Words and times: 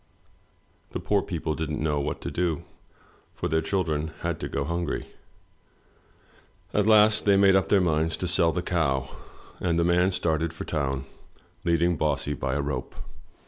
The 0.93 0.99
poor 0.99 1.21
people 1.21 1.53
didn't 1.53 1.79
know 1.79 1.99
what 1.99 2.21
to 2.21 2.31
do, 2.31 2.63
for 3.35 3.47
their 3.47 3.61
children 3.61 4.09
had 4.21 4.39
to 4.39 4.49
go 4.49 4.63
hungry. 4.63 5.05
At 6.73 6.87
last 6.87 7.25
they 7.25 7.37
made 7.37 7.55
up 7.55 7.69
their 7.69 7.79
minds 7.81 8.17
to 8.17 8.27
sell 8.27 8.51
the 8.51 8.63
cow, 8.63 9.11
and 9.59 9.77
the 9.77 9.83
man 9.83 10.09
started 10.09 10.53
for 10.53 10.63
town 10.63 11.05
leading 11.65 11.97
Bossy 11.97 12.33
by 12.33 12.55
a 12.55 12.63
rope. 12.63 12.95